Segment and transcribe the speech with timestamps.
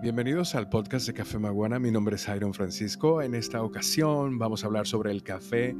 [0.00, 1.80] Bienvenidos al podcast de Café Maguana.
[1.80, 3.20] Mi nombre es Iron Francisco.
[3.20, 5.74] En esta ocasión vamos a hablar sobre el café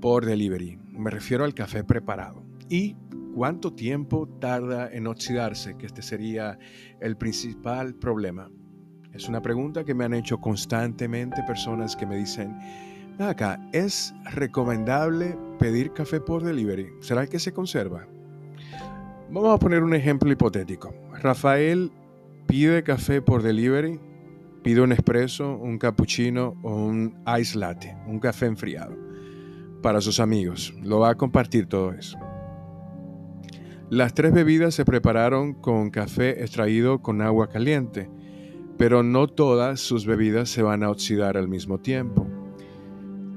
[0.00, 0.78] por delivery.
[0.92, 2.42] Me refiero al café preparado.
[2.70, 2.96] Y
[3.34, 6.58] cuánto tiempo tarda en oxidarse, que este sería
[7.00, 8.50] el principal problema.
[9.12, 12.58] Es una pregunta que me han hecho constantemente personas que me dicen,
[13.18, 16.92] acá, ¿es recomendable pedir café por delivery?
[17.00, 18.08] ¿Será que se conserva?
[19.30, 20.94] Vamos a poner un ejemplo hipotético.
[21.20, 21.92] Rafael
[22.48, 24.00] pide café por delivery,
[24.62, 28.96] pide un espresso, un cappuccino o un ice latte, un café enfriado
[29.82, 30.74] para sus amigos.
[30.82, 32.18] Lo va a compartir todo eso.
[33.90, 38.10] Las tres bebidas se prepararon con café extraído con agua caliente,
[38.78, 42.26] pero no todas sus bebidas se van a oxidar al mismo tiempo.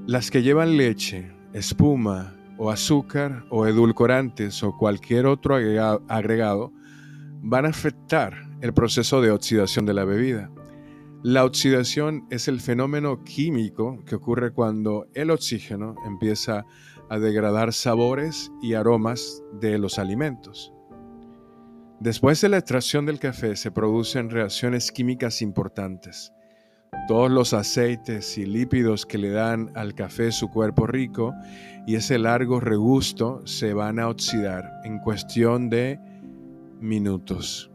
[0.08, 5.56] Las que llevan leche, espuma o azúcar o edulcorantes o cualquier otro
[6.08, 6.72] agregado
[7.42, 10.52] van a afectar el proceso de oxidación de la bebida.
[11.24, 16.66] La oxidación es el fenómeno químico que ocurre cuando el oxígeno empieza
[17.10, 20.74] a degradar sabores y aromas de los alimentos.
[22.00, 26.34] Después de la extracción del café se producen reacciones químicas importantes.
[27.08, 31.34] Todos los aceites y lípidos que le dan al café su cuerpo rico
[31.86, 36.00] y ese largo regusto se van a oxidar en cuestión de
[36.80, 37.72] minutos.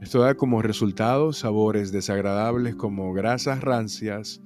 [0.00, 4.42] Esto da como resultado sabores desagradables como grasas rancias,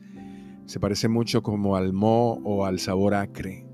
[0.67, 3.65] se parece mucho como al moho o al sabor acre.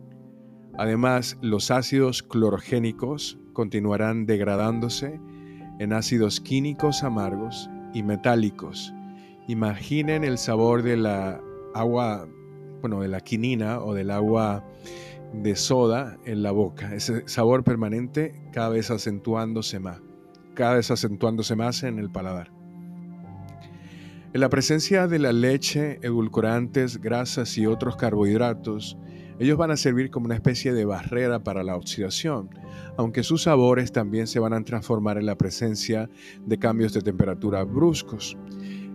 [0.76, 5.18] Además, los ácidos clorogénicos continuarán degradándose
[5.78, 8.92] en ácidos químicos amargos y metálicos.
[9.48, 11.40] Imaginen el sabor de la
[11.74, 12.28] agua,
[12.82, 14.66] bueno, de la quinina o del agua
[15.32, 16.94] de soda en la boca.
[16.94, 20.09] Ese sabor permanente cada vez acentuándose más
[20.60, 22.52] cada vez acentuándose más en el paladar.
[24.34, 28.98] En la presencia de la leche, edulcorantes, grasas y otros carbohidratos,
[29.38, 32.50] ellos van a servir como una especie de barrera para la oxidación,
[32.98, 36.10] aunque sus sabores también se van a transformar en la presencia
[36.44, 38.36] de cambios de temperatura bruscos.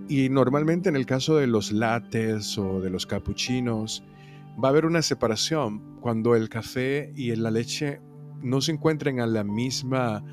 [0.08, 4.04] Y normalmente en el caso de los lates o de los capuchinos,
[4.64, 8.02] va a haber una separación cuando el café y la leche
[8.44, 10.24] no se encuentren a la misma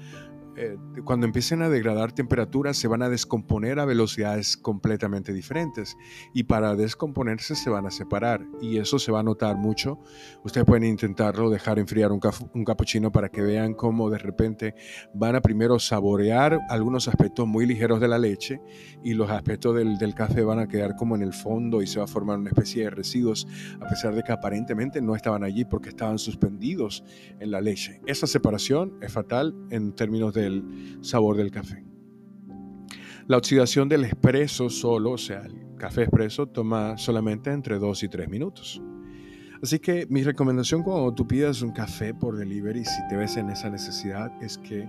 [0.56, 5.96] eh, cuando empiecen a degradar temperaturas se van a descomponer a velocidades completamente diferentes
[6.34, 9.98] y para descomponerse se van a separar y eso se va a notar mucho.
[10.44, 12.20] Ustedes pueden intentarlo, dejar enfriar un,
[12.54, 14.74] un capuchino para que vean cómo de repente
[15.14, 18.60] van a primero saborear algunos aspectos muy ligeros de la leche
[19.02, 21.98] y los aspectos del, del café van a quedar como en el fondo y se
[21.98, 23.46] va a formar una especie de residuos
[23.80, 27.04] a pesar de que aparentemente no estaban allí porque estaban suspendidos
[27.40, 28.00] en la leche.
[28.06, 31.84] Esa separación es fatal en términos de el sabor del café.
[33.28, 38.08] La oxidación del espresso solo, o sea, el café espresso, toma solamente entre 2 y
[38.08, 38.82] 3 minutos.
[39.62, 43.48] Así que mi recomendación cuando tú pidas un café por delivery, si te ves en
[43.48, 44.88] esa necesidad, es que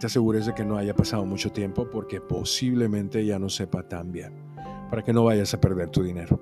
[0.00, 4.10] te asegures de que no haya pasado mucho tiempo porque posiblemente ya no sepa tan
[4.10, 4.32] bien,
[4.88, 6.40] para que no vayas a perder tu dinero.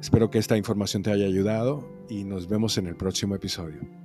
[0.00, 4.03] Espero que esta información te haya ayudado y nos vemos en el próximo episodio.